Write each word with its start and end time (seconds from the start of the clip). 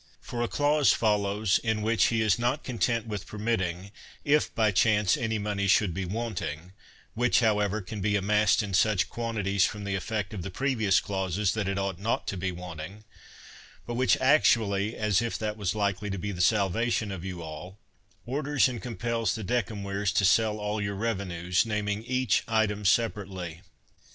For 0.19 0.41
a 0.41 0.47
THE 0.47 0.55
WORLD'S 0.57 0.57
FAMOUS 0.57 0.61
ORATIONS 0.63 0.89
clause 0.89 0.93
follows, 0.93 1.59
in 1.59 1.81
which 1.83 2.05
he 2.05 2.21
is 2.23 2.39
not 2.39 2.63
content 2.63 3.05
with 3.05 3.27
permitting, 3.27 3.91
if 4.25 4.55
by 4.55 4.71
chance 4.71 5.15
any 5.15 5.37
money 5.37 5.67
should 5.67 5.93
be 5.93 6.05
wanting 6.05 6.71
(which, 7.13 7.41
however, 7.41 7.81
can 7.81 8.01
be 8.01 8.15
amassed 8.15 8.63
in 8.63 8.73
such 8.73 9.11
quantities 9.11 9.67
from 9.67 9.83
the 9.83 9.93
effect 9.93 10.33
of 10.33 10.41
the 10.41 10.49
previous 10.49 10.99
clauses, 10.99 11.53
that 11.53 11.67
it 11.67 11.77
ought 11.77 11.99
not 11.99 12.25
to 12.29 12.35
be 12.35 12.51
wanting), 12.51 13.03
but 13.85 13.93
which 13.93 14.17
actually 14.19 14.95
(as 14.95 15.21
if 15.21 15.37
that 15.37 15.55
was 15.55 15.75
likely 15.75 16.09
to 16.09 16.17
be 16.17 16.31
the 16.31 16.41
salvation 16.41 17.11
of 17.11 17.23
you 17.23 17.43
all) 17.43 17.77
orders 18.25 18.67
and 18.67 18.81
compels 18.81 19.35
the 19.35 19.43
de 19.43 19.61
cemvirs 19.61 20.11
to 20.11 20.25
sell 20.25 20.57
all 20.57 20.81
your 20.81 20.95
revenues, 20.95 21.63
naming 21.63 22.03
each 22.05 22.41
item 22.47 22.83
separately. 22.85 23.61